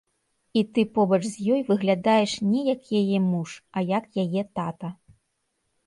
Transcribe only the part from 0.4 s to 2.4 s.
І ты побач з ёй выглядаеш